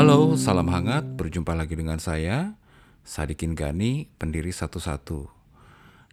Halo, 0.00 0.32
salam 0.40 0.72
hangat. 0.72 1.04
Berjumpa 1.12 1.52
lagi 1.52 1.76
dengan 1.76 2.00
saya, 2.00 2.56
Sadikin 3.04 3.52
Gani, 3.52 4.08
pendiri 4.16 4.48
satu-satu. 4.48 5.28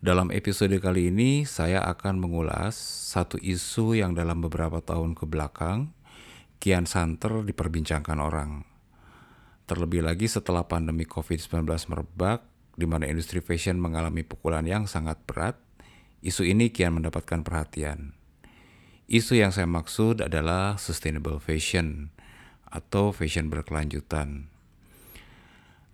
Dalam 0.03 0.27
episode 0.35 0.75
kali 0.83 1.07
ini, 1.07 1.47
saya 1.47 1.79
akan 1.95 2.19
mengulas 2.19 2.75
satu 3.15 3.39
isu 3.39 3.95
yang 3.95 4.11
dalam 4.11 4.43
beberapa 4.43 4.83
tahun 4.83 5.15
ke 5.15 5.23
belakang 5.23 5.95
kian 6.59 6.83
santer 6.83 7.47
diperbincangkan 7.47 8.19
orang. 8.19 8.67
Terlebih 9.71 10.03
lagi 10.03 10.27
setelah 10.27 10.67
pandemi 10.67 11.07
COVID-19 11.07 11.63
merebak, 11.87 12.43
di 12.75 12.83
mana 12.83 13.07
industri 13.07 13.39
fashion 13.39 13.79
mengalami 13.79 14.27
pukulan 14.27 14.67
yang 14.67 14.83
sangat 14.83 15.15
berat, 15.23 15.55
isu 16.27 16.43
ini 16.43 16.75
kian 16.75 16.91
mendapatkan 16.91 17.39
perhatian. 17.39 18.11
Isu 19.07 19.39
yang 19.39 19.55
saya 19.55 19.71
maksud 19.71 20.27
adalah 20.27 20.75
sustainable 20.75 21.39
fashion 21.39 22.11
atau 22.67 23.15
fashion 23.15 23.47
berkelanjutan. 23.47 24.51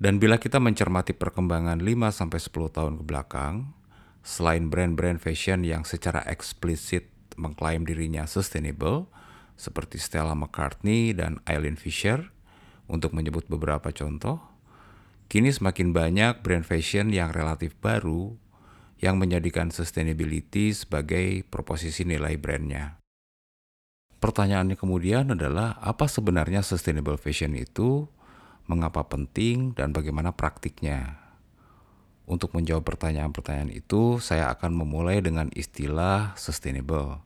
Dan 0.01 0.19
bila 0.19 0.35
kita 0.35 0.59
mencermati 0.59 1.15
perkembangan 1.15 1.79
5-10 1.79 2.75
tahun 2.75 2.93
ke 2.99 3.03
belakang, 3.07 3.71
selain 4.25 4.67
brand-brand 4.67 5.21
fashion 5.21 5.63
yang 5.63 5.87
secara 5.87 6.23
eksplisit 6.27 7.07
mengklaim 7.39 7.87
dirinya 7.87 8.27
sustainable, 8.27 9.07
seperti 9.55 10.01
Stella 10.01 10.33
McCartney 10.33 11.13
dan 11.13 11.39
Eileen 11.47 11.77
Fisher, 11.77 12.33
untuk 12.89 13.15
menyebut 13.15 13.47
beberapa 13.47 13.93
contoh, 13.95 14.43
kini 15.31 15.53
semakin 15.53 15.95
banyak 15.95 16.43
brand 16.43 16.67
fashion 16.67 17.13
yang 17.15 17.31
relatif 17.31 17.77
baru 17.79 18.35
yang 18.99 19.19
menjadikan 19.19 19.71
sustainability 19.71 20.71
sebagai 20.71 21.43
proposisi 21.47 22.07
nilai 22.07 22.39
brandnya. 22.39 23.02
Pertanyaannya 24.23 24.79
kemudian 24.79 25.35
adalah 25.35 25.75
apa 25.83 26.07
sebenarnya 26.07 26.63
sustainable 26.63 27.19
fashion 27.19 27.59
itu, 27.59 28.07
mengapa 28.71 29.03
penting, 29.03 29.75
dan 29.75 29.91
bagaimana 29.91 30.31
praktiknya. 30.31 31.19
Untuk 32.23 32.55
menjawab 32.55 32.87
pertanyaan-pertanyaan 32.87 33.75
itu, 33.75 34.23
saya 34.23 34.47
akan 34.55 34.79
memulai 34.79 35.19
dengan 35.19 35.51
istilah 35.51 36.39
sustainable. 36.39 37.19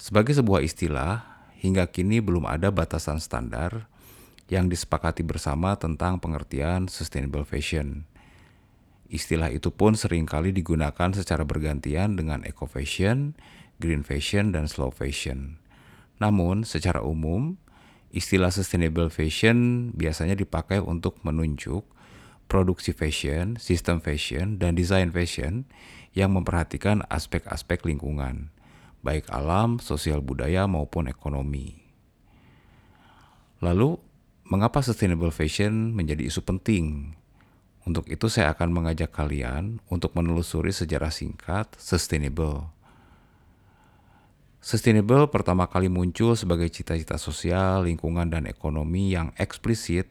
Sebagai 0.00 0.32
sebuah 0.32 0.64
istilah, 0.64 1.28
hingga 1.60 1.84
kini 1.92 2.24
belum 2.24 2.48
ada 2.48 2.72
batasan 2.72 3.20
standar 3.20 3.84
yang 4.48 4.72
disepakati 4.72 5.20
bersama 5.20 5.76
tentang 5.76 6.24
pengertian 6.24 6.88
sustainable 6.88 7.44
fashion. 7.44 8.08
Istilah 9.12 9.52
itu 9.52 9.68
pun 9.68 9.92
sering 9.92 10.24
kali 10.24 10.56
digunakan 10.56 11.12
secara 11.12 11.44
bergantian 11.44 12.16
dengan 12.16 12.48
eco 12.48 12.64
fashion, 12.64 13.36
green 13.80 14.04
fashion, 14.04 14.52
dan 14.52 14.68
slow 14.68 14.92
fashion. 14.92 15.56
Namun, 16.20 16.68
secara 16.68 17.00
umum, 17.00 17.56
istilah 18.12 18.52
sustainable 18.52 19.08
fashion 19.08 19.90
biasanya 19.96 20.36
dipakai 20.36 20.78
untuk 20.84 21.16
menunjuk 21.24 21.82
produksi 22.50 22.92
fashion, 22.92 23.56
sistem 23.56 24.04
fashion, 24.04 24.60
dan 24.60 24.76
desain 24.76 25.08
fashion 25.08 25.64
yang 26.12 26.36
memperhatikan 26.36 27.06
aspek-aspek 27.08 27.86
lingkungan, 27.88 28.52
baik 29.00 29.24
alam, 29.32 29.80
sosial 29.80 30.20
budaya, 30.20 30.68
maupun 30.68 31.08
ekonomi. 31.08 31.80
Lalu, 33.64 33.96
mengapa 34.44 34.82
sustainable 34.82 35.30
fashion 35.32 35.94
menjadi 35.96 36.26
isu 36.26 36.42
penting? 36.42 37.16
Untuk 37.86 38.10
itu 38.12 38.28
saya 38.28 38.52
akan 38.52 38.76
mengajak 38.76 39.08
kalian 39.14 39.80
untuk 39.88 40.12
menelusuri 40.12 40.68
sejarah 40.68 41.08
singkat 41.08 41.72
sustainable 41.80 42.68
Sustainable 44.60 45.24
pertama 45.32 45.64
kali 45.64 45.88
muncul 45.88 46.36
sebagai 46.36 46.68
cita-cita 46.68 47.16
sosial, 47.16 47.88
lingkungan, 47.88 48.28
dan 48.28 48.44
ekonomi 48.44 49.08
yang 49.08 49.32
eksplisit 49.40 50.04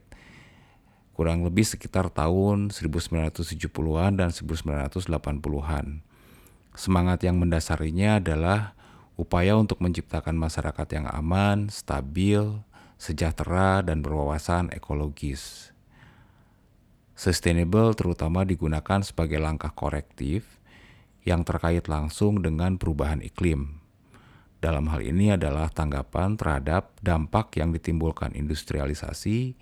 kurang 1.13 1.45
lebih 1.45 1.61
sekitar 1.61 2.09
tahun 2.09 2.73
1970-an 2.73 4.17
dan 4.17 4.33
1980-an. 4.33 6.01
Semangat 6.73 7.21
yang 7.21 7.37
mendasarinya 7.37 8.17
adalah 8.17 8.73
upaya 9.21 9.53
untuk 9.53 9.85
menciptakan 9.85 10.33
masyarakat 10.33 10.87
yang 10.97 11.05
aman, 11.13 11.69
stabil, 11.69 12.41
sejahtera, 12.97 13.85
dan 13.85 14.01
berwawasan 14.01 14.73
ekologis. 14.73 15.69
Sustainable 17.13 17.93
terutama 17.93 18.49
digunakan 18.49 19.05
sebagai 19.05 19.37
langkah 19.37 19.69
korektif 19.77 20.57
yang 21.21 21.45
terkait 21.45 21.85
langsung 21.85 22.41
dengan 22.41 22.81
perubahan 22.81 23.21
iklim 23.21 23.79
dalam 24.59 24.91
hal 24.91 24.99
ini 24.99 25.31
adalah 25.31 25.71
tanggapan 25.71 26.35
terhadap 26.35 26.99
dampak 26.99 27.55
yang 27.55 27.71
ditimbulkan 27.71 28.35
industrialisasi 28.35 29.55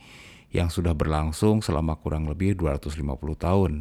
yang 0.49 0.73
sudah 0.73 0.97
berlangsung 0.97 1.61
selama 1.61 2.01
kurang 2.01 2.25
lebih 2.25 2.57
250 2.57 3.05
tahun. 3.37 3.73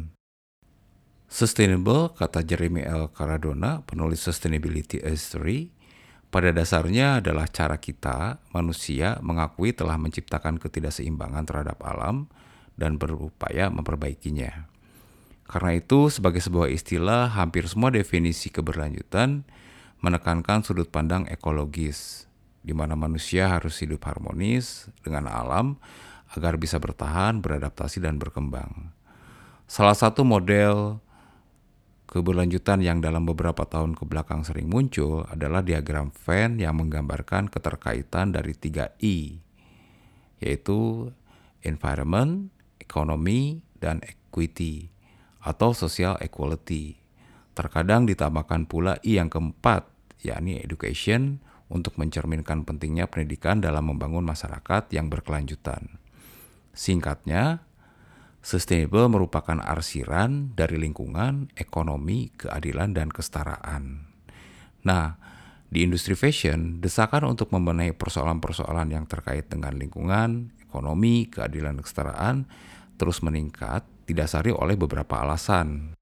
Sustainable, 1.27 2.15
kata 2.15 2.45
Jeremy 2.45 2.87
L. 2.87 3.11
Cardona, 3.11 3.83
penulis 3.83 4.23
Sustainability 4.23 5.03
History, 5.03 5.75
pada 6.27 6.55
dasarnya 6.55 7.19
adalah 7.19 7.47
cara 7.51 7.79
kita, 7.79 8.39
manusia, 8.55 9.19
mengakui 9.19 9.75
telah 9.75 9.99
menciptakan 9.99 10.59
ketidakseimbangan 10.59 11.43
terhadap 11.47 11.79
alam 11.83 12.31
dan 12.79 12.95
berupaya 12.95 13.67
memperbaikinya. 13.67 14.69
Karena 15.47 15.79
itu, 15.79 16.11
sebagai 16.11 16.43
sebuah 16.43 16.67
istilah, 16.71 17.31
hampir 17.31 17.67
semua 17.71 17.91
definisi 17.91 18.51
keberlanjutan 18.51 19.47
menekankan 20.01 20.61
sudut 20.61 20.89
pandang 20.89 21.25
ekologis, 21.29 22.29
di 22.61 22.75
mana 22.75 22.93
manusia 22.93 23.49
harus 23.49 23.79
hidup 23.81 24.05
harmonis 24.05 24.91
dengan 25.01 25.31
alam 25.31 25.79
agar 26.35 26.59
bisa 26.59 26.77
bertahan, 26.77 27.39
beradaptasi, 27.39 28.03
dan 28.03 28.19
berkembang. 28.19 28.91
Salah 29.67 29.95
satu 29.95 30.23
model 30.27 30.99
keberlanjutan 32.07 32.79
yang 32.79 33.03
dalam 33.03 33.27
beberapa 33.27 33.67
tahun 33.67 33.95
ke 33.95 34.03
belakang 34.07 34.47
sering 34.47 34.71
muncul 34.71 35.27
adalah 35.27 35.59
diagram 35.59 36.11
Venn 36.23 36.59
yang 36.59 36.79
menggambarkan 36.79 37.51
keterkaitan 37.51 38.31
dari 38.31 38.55
tiga 38.55 38.95
I, 39.03 39.39
yaitu 40.39 41.11
environment, 41.63 42.47
economy, 42.79 43.63
dan 43.83 43.99
equity 44.07 44.87
atau 45.43 45.71
social 45.71 46.15
equality. 46.23 47.06
Terkadang 47.57 48.05
ditambahkan 48.05 48.69
pula 48.69 49.01
I 49.01 49.17
yang 49.17 49.33
keempat, 49.33 49.89
yakni 50.21 50.61
education, 50.61 51.41
untuk 51.73 51.97
mencerminkan 51.97 52.61
pentingnya 52.69 53.09
pendidikan 53.09 53.57
dalam 53.57 53.89
membangun 53.89 54.21
masyarakat 54.21 54.93
yang 54.93 55.09
berkelanjutan. 55.09 55.97
Singkatnya, 56.77 57.65
sustainable 58.45 59.09
merupakan 59.09 59.57
arsiran 59.57 60.53
dari 60.53 60.77
lingkungan, 60.77 61.49
ekonomi, 61.57 62.29
keadilan, 62.37 62.93
dan 62.93 63.09
kesetaraan. 63.09 64.05
Nah, 64.85 65.17
di 65.67 65.81
industri 65.81 66.13
fashion, 66.13 66.77
desakan 66.77 67.25
untuk 67.25 67.49
membenahi 67.49 67.97
persoalan-persoalan 67.97 68.93
yang 68.93 69.09
terkait 69.09 69.49
dengan 69.49 69.73
lingkungan, 69.73 70.53
ekonomi, 70.61 71.25
keadilan, 71.25 71.75
dan 71.75 71.83
kesetaraan 71.83 72.35
terus 73.01 73.25
meningkat 73.25 73.81
didasari 74.05 74.53
oleh 74.53 74.77
beberapa 74.77 75.25
alasan. 75.25 75.97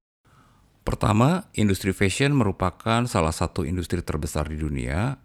Pertama, 0.86 1.50
industri 1.58 1.90
fashion 1.90 2.30
merupakan 2.30 3.02
salah 3.10 3.34
satu 3.34 3.66
industri 3.66 4.06
terbesar 4.06 4.46
di 4.46 4.54
dunia 4.54 5.18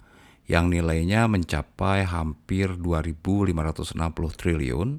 yang 0.50 0.74
nilainya 0.74 1.30
mencapai 1.30 2.02
hampir 2.02 2.82
2.560 2.82 3.94
triliun 4.42 4.98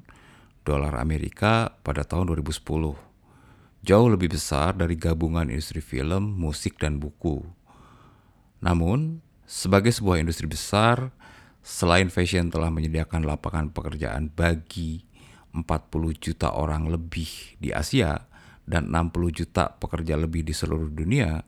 dolar 0.63 0.95
Amerika 1.03 1.75
pada 1.83 2.07
tahun 2.07 2.31
2010. 2.39 2.63
Jauh 3.83 4.07
lebih 4.07 4.31
besar 4.31 4.79
dari 4.79 4.95
gabungan 4.95 5.51
industri 5.51 5.83
film, 5.83 6.39
musik, 6.39 6.79
dan 6.79 6.95
buku. 6.95 7.43
Namun, 8.63 9.19
sebagai 9.43 9.91
sebuah 9.91 10.23
industri 10.23 10.47
besar, 10.47 11.11
selain 11.59 12.07
fashion 12.07 12.47
telah 12.47 12.71
menyediakan 12.71 13.27
lapangan 13.27 13.67
pekerjaan 13.75 14.31
bagi 14.31 15.03
40 15.51 15.59
juta 16.23 16.55
orang 16.55 16.87
lebih 16.87 17.59
di 17.59 17.75
Asia, 17.75 18.31
dan 18.63 18.91
60 18.91 19.43
juta 19.43 19.75
pekerja 19.75 20.15
lebih 20.15 20.47
di 20.47 20.55
seluruh 20.55 20.87
dunia 20.87 21.43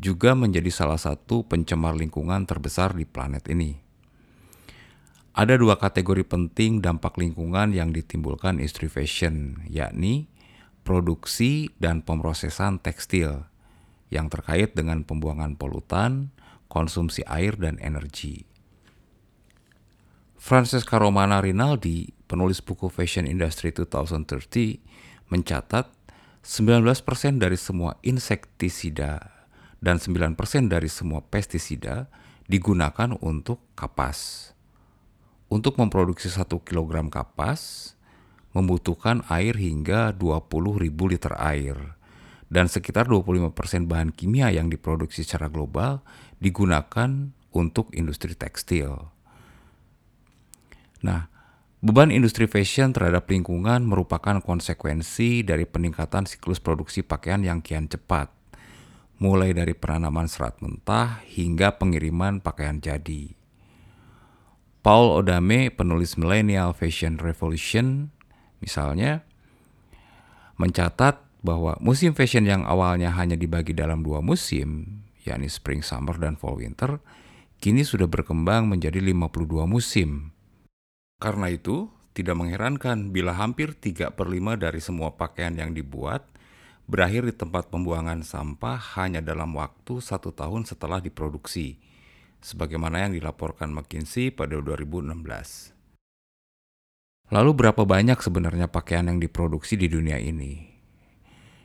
juga 0.00 0.32
menjadi 0.32 0.72
salah 0.72 0.96
satu 0.96 1.44
pencemar 1.44 1.92
lingkungan 1.98 2.48
terbesar 2.48 2.96
di 2.96 3.04
planet 3.04 3.46
ini. 3.52 3.76
Ada 5.36 5.60
dua 5.60 5.78
kategori 5.78 6.26
penting 6.26 6.82
dampak 6.82 7.14
lingkungan 7.20 7.70
yang 7.70 7.94
ditimbulkan 7.94 8.58
industri 8.58 8.90
fashion, 8.90 9.62
yakni 9.70 10.26
produksi 10.82 11.70
dan 11.78 12.02
pemrosesan 12.02 12.82
tekstil 12.82 13.46
yang 14.10 14.26
terkait 14.26 14.74
dengan 14.74 15.06
pembuangan 15.06 15.54
polutan, 15.54 16.34
konsumsi 16.66 17.22
air, 17.30 17.54
dan 17.54 17.78
energi. 17.78 18.42
Francesca 20.40 20.98
Romana 20.98 21.38
Rinaldi, 21.38 22.10
penulis 22.26 22.58
buku 22.64 22.90
Fashion 22.90 23.28
Industry 23.28 23.70
2030, 23.70 25.30
mencatat 25.30 25.86
19% 26.40 27.36
dari 27.36 27.58
semua 27.60 28.00
insektisida 28.00 29.20
dan 29.80 30.00
9% 30.00 30.36
dari 30.68 30.88
semua 30.88 31.20
pestisida 31.24 32.08
digunakan 32.48 33.16
untuk 33.20 33.60
kapas. 33.76 34.52
untuk 35.50 35.82
memproduksi 35.82 36.30
1 36.30 36.46
kg 36.46 37.10
kapas 37.10 37.92
membutuhkan 38.54 39.26
air 39.26 39.58
hingga 39.58 40.14
20.000 40.14 40.86
liter 41.10 41.34
air 41.36 41.76
dan 42.50 42.70
sekitar 42.70 43.06
25% 43.10 43.54
bahan 43.86 44.14
kimia 44.14 44.50
yang 44.54 44.70
diproduksi 44.70 45.26
secara 45.26 45.50
global 45.50 46.02
digunakan 46.38 47.34
untuk 47.50 47.90
industri 47.94 48.34
tekstil. 48.34 49.10
Nah, 51.02 51.30
beban 51.80 52.12
industri 52.12 52.44
fashion 52.44 52.92
terhadap 52.92 53.24
lingkungan 53.32 53.88
merupakan 53.88 54.36
konsekuensi 54.44 55.40
dari 55.40 55.64
peningkatan 55.64 56.28
siklus 56.28 56.60
produksi 56.60 57.00
pakaian 57.00 57.40
yang 57.40 57.64
kian 57.64 57.88
cepat, 57.88 58.28
mulai 59.16 59.56
dari 59.56 59.72
penanaman 59.72 60.28
serat 60.28 60.60
mentah 60.60 61.24
hingga 61.24 61.80
pengiriman 61.80 62.44
pakaian 62.44 62.80
jadi. 62.84 63.32
Paul 64.80 65.12
Odame, 65.12 65.68
penulis 65.68 66.16
Millennial 66.16 66.72
Fashion 66.72 67.20
Revolution, 67.20 68.08
misalnya, 68.64 69.24
mencatat 70.56 71.20
bahwa 71.40 71.76
musim 71.80 72.12
fashion 72.12 72.44
yang 72.44 72.64
awalnya 72.64 73.12
hanya 73.12 73.36
dibagi 73.36 73.72
dalam 73.76 74.04
dua 74.04 74.24
musim, 74.24 75.00
yakni 75.24 75.48
spring 75.52 75.84
summer 75.84 76.16
dan 76.16 76.36
fall 76.36 76.56
winter, 76.56 77.00
kini 77.60 77.84
sudah 77.84 78.08
berkembang 78.08 78.68
menjadi 78.68 79.00
52 79.00 79.68
musim. 79.68 80.32
Karena 81.20 81.52
itu, 81.52 81.92
tidak 82.16 82.40
mengherankan 82.40 83.12
bila 83.12 83.36
hampir 83.36 83.76
3 83.76 84.10
per 84.10 84.26
5 84.26 84.56
dari 84.56 84.80
semua 84.80 85.14
pakaian 85.14 85.52
yang 85.54 85.76
dibuat 85.76 86.26
berakhir 86.90 87.22
di 87.22 87.34
tempat 87.36 87.70
pembuangan 87.70 88.26
sampah 88.26 88.98
hanya 88.98 89.22
dalam 89.22 89.54
waktu 89.54 90.02
satu 90.02 90.34
tahun 90.34 90.66
setelah 90.66 90.98
diproduksi, 90.98 91.78
sebagaimana 92.42 93.06
yang 93.06 93.14
dilaporkan 93.14 93.70
McKinsey 93.70 94.34
pada 94.34 94.58
2016. 94.58 95.70
Lalu 97.30 97.50
berapa 97.54 97.86
banyak 97.86 98.18
sebenarnya 98.18 98.66
pakaian 98.66 99.06
yang 99.06 99.22
diproduksi 99.22 99.78
di 99.78 99.86
dunia 99.86 100.18
ini? 100.18 100.66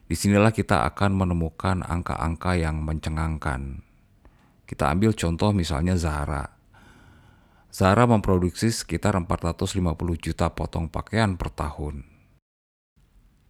Di 0.06 0.14
sinilah 0.14 0.54
kita 0.54 0.86
akan 0.94 1.18
menemukan 1.18 1.82
angka-angka 1.82 2.54
yang 2.54 2.86
mencengangkan. 2.86 3.82
Kita 4.70 4.94
ambil 4.94 5.18
contoh 5.18 5.50
misalnya 5.50 5.98
Zara. 5.98 6.55
Zara 7.76 8.08
memproduksi 8.08 8.72
sekitar 8.72 9.20
450 9.20 9.84
juta 10.16 10.48
potong 10.48 10.88
pakaian 10.88 11.36
per 11.36 11.52
tahun. 11.52 12.08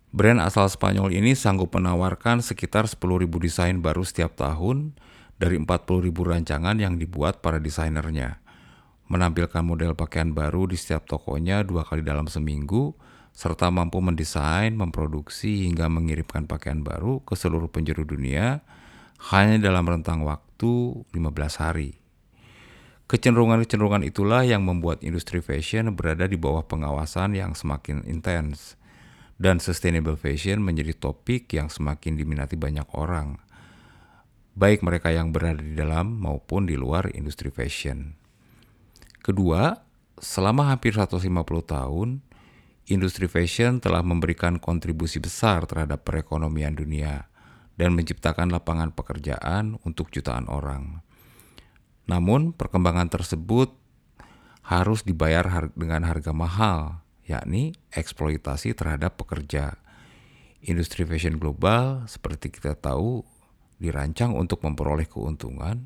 Brand 0.10 0.42
asal 0.42 0.66
Spanyol 0.66 1.14
ini 1.14 1.38
sanggup 1.38 1.78
menawarkan 1.78 2.42
sekitar 2.42 2.90
10.000 2.90 3.22
desain 3.38 3.78
baru 3.78 4.02
setiap 4.02 4.34
tahun 4.34 4.98
dari 5.38 5.62
40.000 5.62 6.10
rancangan 6.10 6.74
yang 6.74 6.98
dibuat 6.98 7.46
para 7.46 7.62
desainernya. 7.62 8.42
Menampilkan 9.14 9.62
model 9.62 9.94
pakaian 9.94 10.34
baru 10.34 10.74
di 10.74 10.78
setiap 10.82 11.06
tokonya 11.06 11.62
dua 11.62 11.86
kali 11.86 12.02
dalam 12.02 12.26
seminggu, 12.26 12.98
serta 13.30 13.70
mampu 13.70 14.02
mendesain, 14.02 14.74
memproduksi, 14.74 15.70
hingga 15.70 15.86
mengirimkan 15.86 16.50
pakaian 16.50 16.82
baru 16.82 17.22
ke 17.22 17.38
seluruh 17.38 17.70
penjuru 17.70 18.10
dunia 18.10 18.66
hanya 19.30 19.62
dalam 19.62 19.86
rentang 19.86 20.26
waktu 20.26 21.06
15 21.14 21.62
hari. 21.62 22.05
Kecenderungan-kecenderungan 23.06 24.02
itulah 24.02 24.42
yang 24.42 24.66
membuat 24.66 25.06
industri 25.06 25.38
fashion 25.38 25.94
berada 25.94 26.26
di 26.26 26.42
bawah 26.42 26.66
pengawasan 26.66 27.38
yang 27.38 27.54
semakin 27.54 28.02
intens, 28.10 28.74
dan 29.38 29.62
sustainable 29.62 30.18
fashion 30.18 30.58
menjadi 30.58 30.98
topik 30.98 31.54
yang 31.54 31.70
semakin 31.70 32.18
diminati 32.18 32.58
banyak 32.58 32.90
orang, 32.98 33.38
baik 34.58 34.82
mereka 34.82 35.14
yang 35.14 35.30
berada 35.30 35.62
di 35.62 35.78
dalam 35.78 36.18
maupun 36.18 36.66
di 36.66 36.74
luar 36.74 37.14
industri 37.14 37.54
fashion. 37.54 38.18
Kedua, 39.22 39.78
selama 40.18 40.74
hampir 40.74 40.98
150 40.98 41.30
tahun, 41.62 42.26
industri 42.90 43.30
fashion 43.30 43.78
telah 43.78 44.02
memberikan 44.02 44.58
kontribusi 44.58 45.22
besar 45.22 45.70
terhadap 45.70 46.02
perekonomian 46.02 46.74
dunia 46.74 47.30
dan 47.78 47.94
menciptakan 47.94 48.50
lapangan 48.50 48.98
pekerjaan 48.98 49.78
untuk 49.86 50.10
jutaan 50.10 50.50
orang. 50.50 51.05
Namun, 52.06 52.54
perkembangan 52.54 53.10
tersebut 53.10 53.74
harus 54.66 55.06
dibayar 55.06 55.70
dengan 55.74 56.06
harga 56.06 56.34
mahal, 56.34 57.06
yakni 57.26 57.74
eksploitasi 57.94 58.74
terhadap 58.78 59.18
pekerja. 59.18 59.78
Industri 60.66 61.06
fashion 61.06 61.38
global, 61.38 62.10
seperti 62.10 62.50
kita 62.50 62.74
tahu, 62.74 63.22
dirancang 63.78 64.34
untuk 64.34 64.66
memperoleh 64.66 65.06
keuntungan 65.06 65.86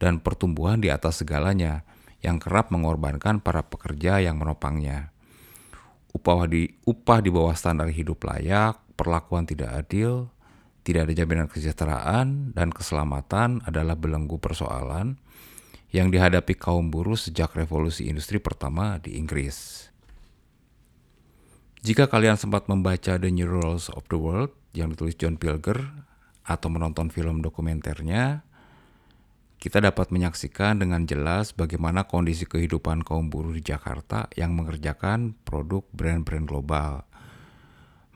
dan 0.00 0.20
pertumbuhan 0.20 0.80
di 0.80 0.88
atas 0.88 1.20
segalanya 1.20 1.84
yang 2.24 2.40
kerap 2.40 2.72
mengorbankan 2.72 3.44
para 3.44 3.60
pekerja 3.66 4.22
yang 4.22 4.40
menopangnya 4.40 5.14
upah 6.14 6.46
di 6.46 6.70
upah 6.86 7.18
di 7.18 7.28
bawah 7.34 7.52
standar 7.58 7.90
hidup 7.90 8.22
layak, 8.22 8.78
perlakuan 8.94 9.44
tidak 9.44 9.74
adil, 9.74 10.30
tidak 10.86 11.10
ada 11.10 11.12
jaminan 11.12 11.50
kesejahteraan 11.50 12.54
dan 12.54 12.70
keselamatan 12.70 13.60
adalah 13.66 13.98
belenggu 13.98 14.38
persoalan 14.38 15.18
yang 15.94 16.10
dihadapi 16.10 16.58
kaum 16.58 16.90
buruh 16.90 17.14
sejak 17.14 17.54
revolusi 17.54 18.10
industri 18.10 18.42
pertama 18.42 18.98
di 18.98 19.14
Inggris. 19.14 19.86
Jika 21.86 22.10
kalian 22.10 22.34
sempat 22.34 22.66
membaca 22.66 23.14
The 23.14 23.30
New 23.30 23.46
Rules 23.46 23.86
of 23.94 24.02
the 24.10 24.18
World 24.18 24.50
yang 24.74 24.90
ditulis 24.90 25.14
John 25.14 25.38
Pilger 25.38 25.78
atau 26.42 26.66
menonton 26.66 27.14
film 27.14 27.46
dokumenternya, 27.46 28.42
kita 29.62 29.78
dapat 29.78 30.10
menyaksikan 30.10 30.82
dengan 30.82 31.06
jelas 31.06 31.54
bagaimana 31.54 32.10
kondisi 32.10 32.42
kehidupan 32.42 33.06
kaum 33.06 33.30
buruh 33.30 33.54
di 33.54 33.62
Jakarta 33.62 34.26
yang 34.34 34.50
mengerjakan 34.58 35.38
produk 35.46 35.86
brand-brand 35.94 36.50
global. 36.50 37.06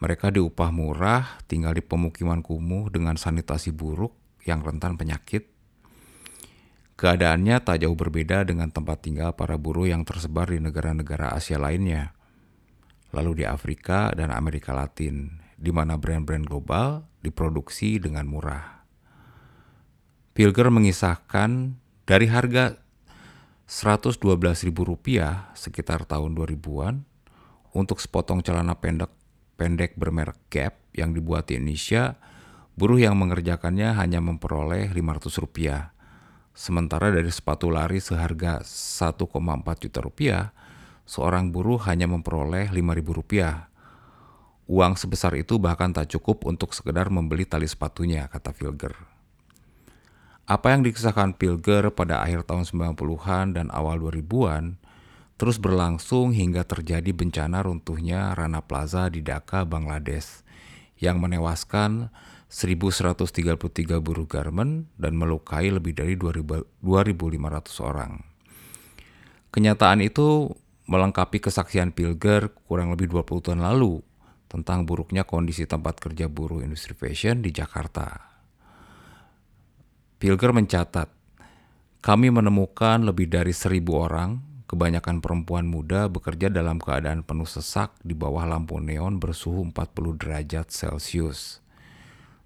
Mereka 0.03 0.35
diupah 0.35 0.75
murah, 0.75 1.39
tinggal 1.47 1.79
di 1.79 1.83
pemukiman 1.87 2.43
kumuh 2.43 2.91
dengan 2.91 3.15
sanitasi 3.15 3.71
buruk 3.71 4.43
yang 4.43 4.67
rentan 4.67 4.99
penyakit. 4.99 5.58
Keadaannya 6.99 7.63
tak 7.63 7.87
jauh 7.87 7.95
berbeda 7.95 8.43
dengan 8.43 8.75
tempat 8.75 9.07
tinggal 9.07 9.31
para 9.39 9.55
buruh 9.55 9.87
yang 9.87 10.03
tersebar 10.03 10.51
di 10.51 10.59
negara-negara 10.59 11.31
Asia 11.31 11.55
lainnya. 11.55 12.11
Lalu 13.15 13.41
di 13.41 13.45
Afrika 13.47 14.11
dan 14.11 14.35
Amerika 14.35 14.75
Latin, 14.75 15.39
di 15.55 15.71
mana 15.71 15.95
brand-brand 15.95 16.43
global 16.43 17.07
diproduksi 17.23 18.03
dengan 18.03 18.27
murah. 18.27 18.83
Pilger 20.35 20.75
mengisahkan 20.75 21.79
dari 22.03 22.27
harga 22.27 22.75
Rp112.000 23.71 24.75
sekitar 25.55 26.03
tahun 26.03 26.35
2000-an 26.35 27.07
untuk 27.79 28.03
sepotong 28.03 28.43
celana 28.43 28.75
pendek 28.75 29.15
pendek 29.55 29.95
bermerek 29.95 30.51
Gap 30.51 30.75
yang 30.99 31.15
dibuat 31.15 31.47
di 31.47 31.63
Indonesia, 31.63 32.19
buruh 32.75 32.99
yang 32.99 33.15
mengerjakannya 33.15 33.95
hanya 33.95 34.19
memperoleh 34.19 34.91
Rp500. 34.91 35.98
Sementara 36.59 37.15
dari 37.15 37.31
sepatu 37.31 37.71
lari 37.71 38.03
seharga 38.03 38.59
1,4 38.67 39.23
juta 39.79 40.03
rupiah, 40.03 40.51
seorang 41.07 41.55
buruh 41.55 41.79
hanya 41.87 42.11
memperoleh 42.11 42.75
Rp5.000. 42.75 43.71
Uang 44.67 44.99
sebesar 44.99 45.39
itu 45.39 45.63
bahkan 45.63 45.95
tak 45.95 46.11
cukup 46.11 46.51
untuk 46.51 46.75
sekedar 46.75 47.15
membeli 47.15 47.47
tali 47.47 47.71
sepatunya, 47.71 48.27
kata 48.27 48.51
Filger. 48.51 48.91
Apa 50.51 50.75
yang 50.75 50.83
dikisahkan 50.83 51.39
Pilger 51.39 51.95
pada 51.95 52.27
akhir 52.27 52.51
tahun 52.51 52.67
90-an 52.67 53.55
dan 53.55 53.71
awal 53.71 54.03
2000-an 54.03 54.83
terus 55.39 55.63
berlangsung 55.63 56.35
hingga 56.35 56.67
terjadi 56.67 57.15
bencana 57.15 57.63
runtuhnya 57.63 58.35
Rana 58.35 58.67
Plaza 58.67 59.07
di 59.07 59.23
Dhaka, 59.23 59.63
Bangladesh 59.63 60.43
yang 60.99 61.23
menewaskan 61.23 62.11
1133 62.49 64.01
buruh 64.01 64.25
garmen 64.25 64.89
dan 64.97 65.21
melukai 65.21 65.69
lebih 65.69 65.93
dari 65.93 66.17
2.500 66.17 66.83
orang. 67.85 68.25
Kenyataan 69.53 70.01
itu 70.01 70.49
melengkapi 70.89 71.45
kesaksian 71.45 71.93
Pilger 71.93 72.49
kurang 72.65 72.97
lebih 72.97 73.13
20 73.13 73.45
tahun 73.53 73.61
lalu 73.61 74.01
tentang 74.49 74.89
buruknya 74.89 75.29
kondisi 75.29 75.69
tempat 75.69 76.01
kerja 76.01 76.33
buruh 76.33 76.65
industri 76.65 76.97
fashion 76.97 77.45
di 77.45 77.53
Jakarta. 77.53 78.17
Pilger 80.17 80.57
mencatat, 80.57 81.13
kami 82.01 82.33
menemukan 82.33 83.05
lebih 83.05 83.29
dari 83.29 83.53
seribu 83.53 84.01
orang, 84.01 84.41
kebanyakan 84.65 85.21
perempuan 85.21 85.69
muda 85.69 86.09
bekerja 86.09 86.49
dalam 86.49 86.81
keadaan 86.81 87.21
penuh 87.23 87.47
sesak 87.47 87.93
di 88.01 88.17
bawah 88.17 88.49
lampu 88.49 88.81
neon 88.81 89.21
bersuhu 89.21 89.69
40 89.69 90.17
derajat 90.17 90.73
Celcius. 90.73 91.68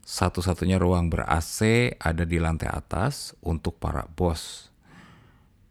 Satu-satunya 0.02 0.82
ruang 0.82 1.06
ber-AC 1.06 1.94
ada 2.02 2.26
di 2.26 2.42
lantai 2.42 2.66
atas 2.66 3.38
untuk 3.38 3.78
para 3.78 4.02
bos. 4.10 4.70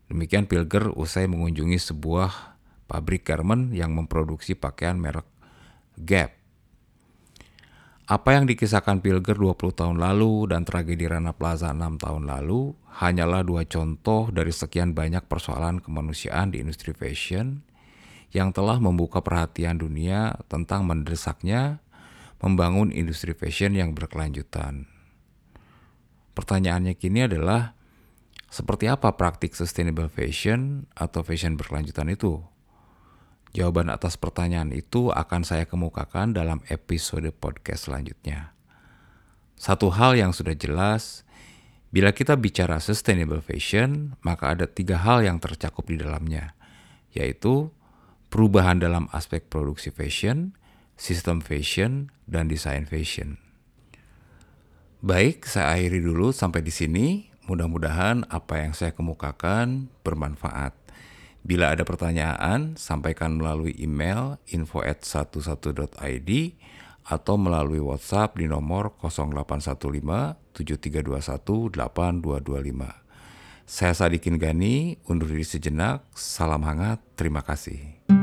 Demikian 0.08 0.48
Pilger 0.48 0.92
usai 0.96 1.28
mengunjungi 1.28 1.76
sebuah 1.76 2.60
pabrik 2.88 3.28
garment 3.28 3.76
yang 3.76 3.96
memproduksi 3.96 4.56
pakaian 4.56 5.00
merek 5.00 5.28
Gap. 6.00 6.32
Apa 8.12 8.36
yang 8.36 8.44
dikisahkan 8.44 9.00
Pilger 9.00 9.40
20 9.40 9.72
tahun 9.72 9.98
lalu 10.00 10.52
dan 10.52 10.68
tragedi 10.68 11.08
Rana 11.08 11.32
Plaza 11.32 11.72
6 11.72 11.96
tahun 11.96 12.28
lalu 12.28 12.76
hanyalah 13.00 13.40
dua 13.48 13.64
contoh 13.64 14.28
dari 14.36 14.52
sekian 14.52 14.92
banyak 14.92 15.24
persoalan 15.32 15.80
kemanusiaan 15.80 16.52
di 16.52 16.60
industri 16.60 16.92
fashion 16.92 17.64
yang 18.36 18.52
telah 18.52 18.80
membuka 18.84 19.24
perhatian 19.24 19.80
dunia 19.80 20.36
tentang 20.52 20.84
mendesaknya 20.84 21.80
membangun 22.42 22.90
industri 22.90 23.38
fashion 23.38 23.78
yang 23.78 23.94
berkelanjutan. 23.94 24.90
Pertanyaannya 26.34 26.98
kini 26.98 27.30
adalah 27.30 27.78
seperti 28.52 28.90
apa 28.90 29.16
praktik 29.16 29.54
sustainable 29.54 30.10
fashion 30.10 30.90
atau 30.98 31.22
fashion 31.22 31.56
berkelanjutan 31.56 32.10
itu? 32.12 32.42
Jawaban 33.52 33.92
atas 33.92 34.16
pertanyaan 34.16 34.72
itu 34.72 35.12
akan 35.12 35.44
saya 35.44 35.68
kemukakan 35.68 36.32
dalam 36.32 36.64
episode 36.72 37.28
podcast 37.36 37.88
selanjutnya. 37.88 38.56
Satu 39.60 39.92
hal 39.94 40.18
yang 40.18 40.32
sudah 40.32 40.56
jelas, 40.56 41.28
bila 41.92 42.16
kita 42.16 42.40
bicara 42.40 42.80
sustainable 42.80 43.44
fashion, 43.44 44.16
maka 44.24 44.56
ada 44.56 44.66
tiga 44.66 44.98
hal 45.04 45.22
yang 45.28 45.38
tercakup 45.38 45.84
di 45.86 46.00
dalamnya, 46.00 46.56
yaitu 47.12 47.70
perubahan 48.32 48.80
dalam 48.80 49.12
aspek 49.12 49.52
produksi 49.52 49.92
fashion, 49.92 50.56
sistem 51.01 51.41
fashion, 51.41 52.13
dan 52.29 52.46
desain 52.46 52.86
fashion. 52.86 53.41
Baik, 55.01 55.50
saya 55.50 55.74
akhiri 55.74 55.98
dulu 55.98 56.29
sampai 56.29 56.62
di 56.62 56.70
sini. 56.70 57.34
Mudah-mudahan 57.50 58.29
apa 58.29 58.62
yang 58.62 58.77
saya 58.77 58.93
kemukakan 58.93 59.89
bermanfaat. 60.05 60.77
Bila 61.41 61.74
ada 61.74 61.81
pertanyaan, 61.81 62.77
sampaikan 62.77 63.41
melalui 63.41 63.74
email 63.81 64.38
info 64.53 64.86
at 64.86 65.01
11.id 65.01 66.29
atau 67.01 67.36
melalui 67.41 67.81
WhatsApp 67.81 68.38
di 68.38 68.46
nomor 68.46 68.93
0815 69.01 70.53
7321 70.53 71.74
8225. 71.74 73.01
Saya 73.65 73.93
Sadikin 73.98 74.38
Gani, 74.38 75.01
undur 75.10 75.34
diri 75.34 75.50
sejenak. 75.50 76.05
Salam 76.13 76.62
hangat, 76.62 77.01
terima 77.17 77.41
kasih. 77.41 78.21